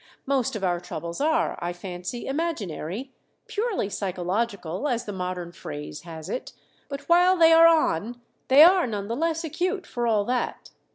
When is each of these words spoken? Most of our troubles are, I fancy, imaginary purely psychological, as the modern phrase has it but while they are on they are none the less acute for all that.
Most 0.25 0.55
of 0.55 0.63
our 0.63 0.79
troubles 0.79 1.21
are, 1.21 1.59
I 1.61 1.73
fancy, 1.73 2.25
imaginary 2.25 3.13
purely 3.47 3.87
psychological, 3.87 4.87
as 4.87 5.05
the 5.05 5.13
modern 5.13 5.51
phrase 5.51 6.01
has 6.01 6.27
it 6.27 6.53
but 6.89 7.01
while 7.01 7.37
they 7.37 7.51
are 7.53 7.67
on 7.67 8.19
they 8.47 8.63
are 8.63 8.87
none 8.87 9.07
the 9.09 9.15
less 9.15 9.43
acute 9.43 9.85
for 9.85 10.07
all 10.07 10.25
that. 10.25 10.71